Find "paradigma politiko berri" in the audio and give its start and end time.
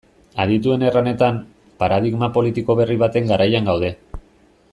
1.83-2.99